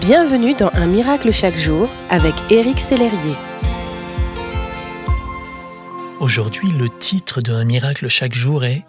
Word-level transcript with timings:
Bienvenue 0.00 0.54
dans 0.54 0.70
Un 0.74 0.86
miracle 0.86 1.32
chaque 1.32 1.56
jour 1.56 1.88
avec 2.10 2.34
Éric 2.50 2.80
Sellerier. 2.80 3.34
Aujourd'hui, 6.20 6.70
le 6.70 6.88
titre 6.90 7.40
de 7.40 7.52
Un 7.52 7.64
miracle 7.64 8.08
chaque 8.08 8.34
jour 8.34 8.64
est 8.64 8.84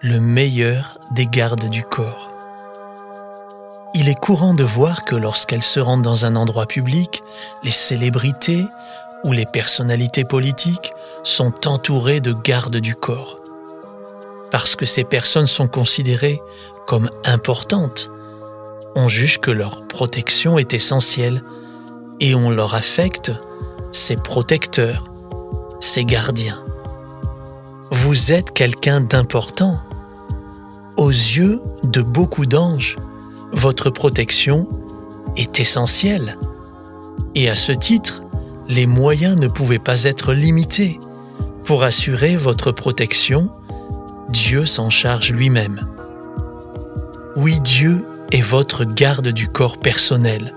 Le 0.00 0.20
meilleur 0.20 0.98
des 1.12 1.26
gardes 1.26 1.68
du 1.68 1.82
corps. 1.84 2.30
Il 3.94 4.08
est 4.08 4.18
courant 4.18 4.52
de 4.52 4.64
voir 4.64 5.04
que 5.04 5.14
lorsqu'elles 5.14 5.62
se 5.62 5.78
rendent 5.78 6.02
dans 6.02 6.26
un 6.26 6.34
endroit 6.34 6.66
public, 6.66 7.22
les 7.62 7.70
célébrités 7.70 8.64
ou 9.22 9.32
les 9.32 9.46
personnalités 9.46 10.24
politiques 10.24 10.92
sont 11.22 11.68
entourées 11.68 12.20
de 12.20 12.32
gardes 12.32 12.78
du 12.78 12.96
corps. 12.96 13.36
Parce 14.50 14.74
que 14.74 14.86
ces 14.86 15.04
personnes 15.04 15.46
sont 15.46 15.68
considérées 15.68 16.40
comme 16.86 17.10
importantes, 17.24 18.10
on 18.94 19.08
juge 19.08 19.38
que 19.38 19.50
leur 19.50 19.86
protection 19.88 20.58
est 20.58 20.74
essentielle 20.74 21.42
et 22.20 22.34
on 22.34 22.50
leur 22.50 22.74
affecte 22.74 23.32
ses 23.90 24.16
protecteurs, 24.16 25.04
ses 25.80 26.04
gardiens. 26.04 26.62
Vous 27.90 28.32
êtes 28.32 28.52
quelqu'un 28.52 29.00
d'important. 29.00 29.80
Aux 30.96 31.10
yeux 31.10 31.60
de 31.84 32.02
beaucoup 32.02 32.46
d'anges, 32.46 32.96
votre 33.52 33.90
protection 33.90 34.68
est 35.36 35.60
essentielle. 35.60 36.38
Et 37.34 37.48
à 37.48 37.54
ce 37.54 37.72
titre, 37.72 38.22
les 38.68 38.86
moyens 38.86 39.36
ne 39.36 39.48
pouvaient 39.48 39.78
pas 39.78 40.04
être 40.04 40.32
limités. 40.32 40.98
Pour 41.64 41.82
assurer 41.82 42.36
votre 42.36 42.72
protection, 42.72 43.50
Dieu 44.28 44.64
s'en 44.64 44.90
charge 44.90 45.32
lui-même. 45.32 45.86
Oui, 47.36 47.60
Dieu 47.60 48.04
est 48.32 48.40
votre 48.40 48.84
garde 48.84 49.28
du 49.28 49.46
corps 49.46 49.78
personnel, 49.78 50.54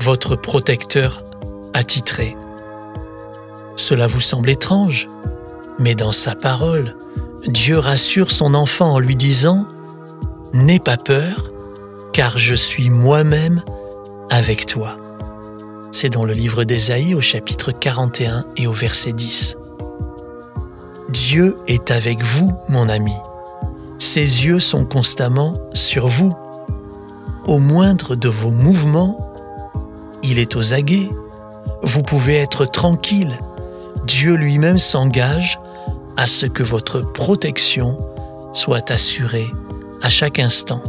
votre 0.00 0.36
protecteur 0.36 1.24
attitré. 1.74 2.36
Cela 3.74 4.06
vous 4.06 4.20
semble 4.20 4.50
étrange, 4.50 5.08
mais 5.80 5.96
dans 5.96 6.12
sa 6.12 6.36
parole, 6.36 6.94
Dieu 7.48 7.78
rassure 7.78 8.30
son 8.30 8.54
enfant 8.54 8.92
en 8.92 8.98
lui 9.00 9.16
disant⁇ 9.16 9.66
N'aie 10.56 10.78
pas 10.78 10.96
peur, 10.96 11.50
car 12.12 12.38
je 12.38 12.54
suis 12.54 12.88
moi-même 12.88 13.62
avec 14.30 14.66
toi. 14.66 14.96
C'est 15.90 16.10
dans 16.10 16.24
le 16.24 16.34
livre 16.34 16.64
d'Ésaïe 16.64 17.14
au 17.14 17.20
chapitre 17.20 17.72
41 17.72 18.46
et 18.56 18.66
au 18.66 18.72
verset 18.72 19.12
10. 19.12 19.56
Dieu 21.08 21.56
est 21.66 21.90
avec 21.90 22.22
vous, 22.22 22.56
mon 22.68 22.88
ami. 22.88 23.14
Ses 23.98 24.46
yeux 24.46 24.60
sont 24.60 24.84
constamment 24.84 25.54
sur 25.72 26.06
vous. 26.06 26.32
Au 27.46 27.58
moindre 27.58 28.16
de 28.16 28.28
vos 28.28 28.50
mouvements, 28.50 29.18
il 30.22 30.38
est 30.38 30.56
aux 30.56 30.74
aguets. 30.74 31.10
Vous 31.82 32.02
pouvez 32.02 32.36
être 32.36 32.64
tranquille. 32.64 33.38
Dieu 34.04 34.34
lui-même 34.34 34.78
s'engage 34.78 35.58
à 36.16 36.26
ce 36.26 36.46
que 36.46 36.62
votre 36.62 37.00
protection 37.00 37.98
soit 38.52 38.90
assurée 38.90 39.50
à 40.02 40.08
chaque 40.08 40.38
instant 40.38 40.82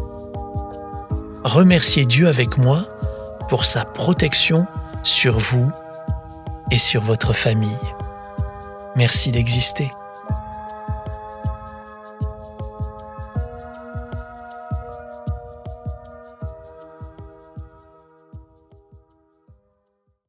remerciez 1.48 2.06
Dieu 2.06 2.28
avec 2.28 2.58
moi 2.58 2.86
pour 3.50 3.66
sa 3.66 3.86
protection 3.86 4.68
sur 5.04 5.38
vous 5.38 5.72
et 6.72 6.78
sur 6.78 7.02
votre 7.02 7.34
famille. 7.34 7.70
Merci 8.96 9.32
d'exister. 9.32 9.90